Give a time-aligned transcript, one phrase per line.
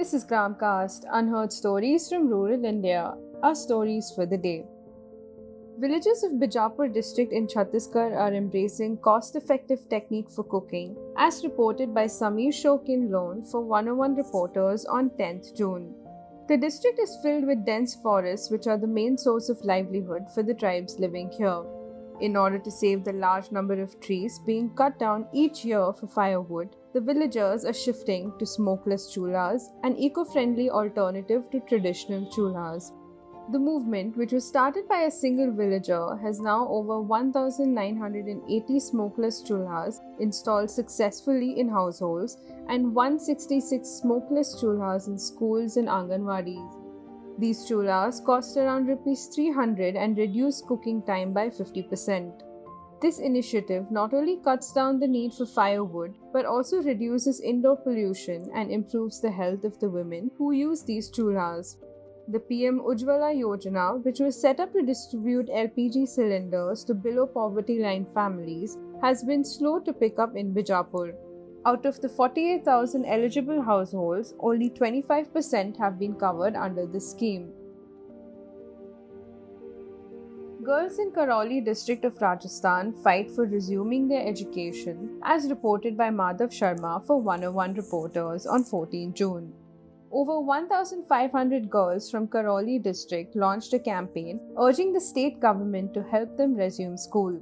[0.00, 3.12] This is Gramcast, unheard stories from rural India,
[3.42, 4.64] our stories for the day.
[5.78, 12.06] Villages of Bijapur district in Chhattisgarh are embracing cost-effective technique for cooking, as reported by
[12.06, 15.94] Samir Shokin Lone for 101 reporters on 10th June.
[16.48, 20.42] The district is filled with dense forests which are the main source of livelihood for
[20.42, 21.62] the tribes living here.
[22.22, 26.06] In order to save the large number of trees being cut down each year for
[26.06, 32.92] firewood, the villagers are shifting to smokeless chulhas, an eco friendly alternative to traditional chulhas.
[33.52, 40.00] The movement, which was started by a single villager, has now over 1,980 smokeless chulhas
[40.18, 42.36] installed successfully in households
[42.68, 46.76] and 166 smokeless chulhas in schools and anganwadis.
[47.38, 52.49] These chulhas cost around rupees 300 and reduce cooking time by 50%.
[53.00, 58.50] This initiative not only cuts down the need for firewood but also reduces indoor pollution
[58.54, 61.76] and improves the health of the women who use these chulhas.
[62.28, 67.80] The PM Ujjwala Yojana, which was set up to distribute LPG cylinders to below poverty
[67.80, 71.14] line families, has been slow to pick up in Bijapur.
[71.64, 77.50] Out of the 48,000 eligible households, only 25% have been covered under this scheme.
[80.62, 86.50] Girls in Karauli district of Rajasthan fight for resuming their education, as reported by Madhav
[86.50, 89.54] Sharma for 101 Reporters on 14 June.
[90.12, 96.36] Over 1,500 girls from Karauli district launched a campaign urging the state government to help
[96.36, 97.40] them resume school.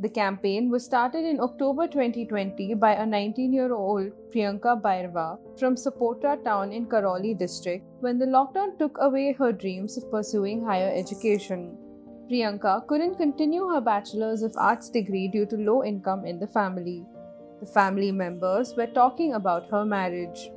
[0.00, 5.76] The campaign was started in October 2020 by a 19 year old Priyanka Bairwa from
[5.76, 10.92] Sapotra town in Karauli district when the lockdown took away her dreams of pursuing higher
[10.92, 11.78] education.
[12.28, 17.06] Priyanka couldn't continue her Bachelor's of Arts degree due to low income in the family.
[17.60, 20.50] The family members were talking about her marriage.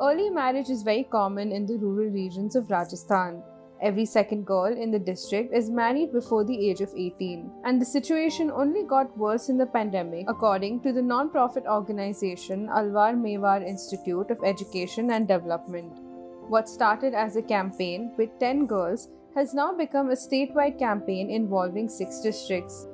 [0.00, 3.42] Early marriage is very common in the rural regions of Rajasthan.
[3.82, 7.84] Every second girl in the district is married before the age of 18, and the
[7.84, 13.66] situation only got worse in the pandemic, according to the non profit organization Alwar Mewat
[13.66, 15.92] Institute of Education and Development.
[16.48, 21.88] What started as a campaign with 10 girls has now become a statewide campaign involving
[21.88, 22.86] six districts.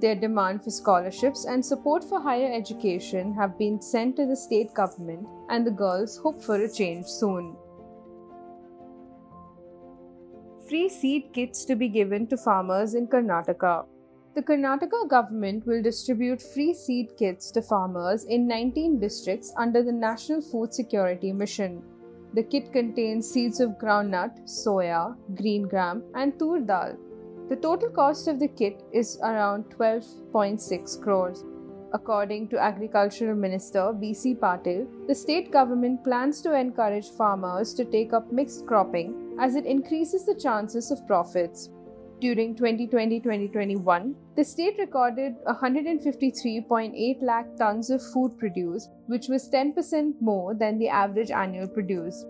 [0.00, 4.74] Their demand for scholarships and support for higher education have been sent to the state
[4.74, 7.56] government, and the girls hope for a change soon
[10.72, 13.84] free seed kits to be given to farmers in Karnataka.
[14.34, 19.92] The Karnataka government will distribute free seed kits to farmers in 19 districts under the
[19.92, 21.82] National Food Security Mission.
[22.34, 26.96] The kit contains seeds of groundnut, soya, green gram, and tur dal.
[27.50, 31.44] The total cost of the kit is around 12.6 crores.
[31.92, 34.34] According to Agricultural Minister B.C.
[34.34, 39.66] Patil, the state government plans to encourage farmers to take up mixed cropping as it
[39.66, 41.68] increases the chances of profits.
[42.22, 50.54] During 2020-2021, the state recorded 153.8 lakh tons of food produced, which was 10% more
[50.54, 52.24] than the average annual produce.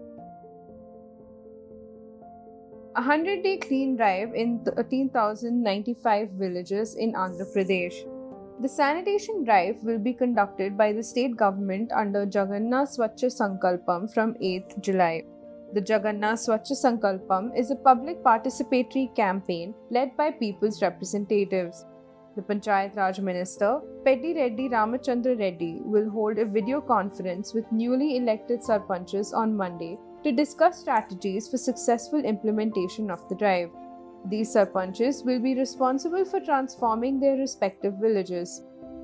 [2.96, 8.00] A 100 day clean drive in 13,095 villages in Andhra Pradesh.
[8.62, 14.32] The sanitation drive will be conducted by the state government under Jagananna Swachha Sankalpam from
[14.36, 15.24] 8th July.
[15.74, 21.86] The Jagananna Swachha Sankalpam is a public participatory campaign led by people's representatives.
[22.36, 28.18] The Panchayat Raj Minister, Peddi Reddy Ramachandra Reddy, will hold a video conference with newly
[28.18, 33.70] elected sarpanches on Monday to discuss strategies for successful implementation of the drive.
[34.28, 38.62] These sarpanches will be responsible for transforming their respective villages.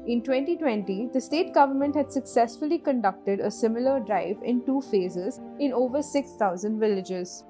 [0.08, 5.70] In 2020, the state government had successfully conducted a similar drive in two phases in
[5.74, 7.44] over 6,000 villages.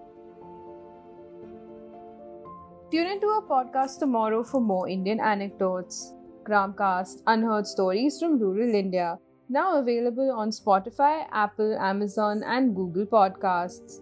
[2.91, 6.15] Tune into our podcast tomorrow for more Indian anecdotes.
[6.43, 9.19] Gramcast, unheard stories from rural India,
[9.49, 14.01] now available on Spotify, Apple, Amazon, and Google Podcasts.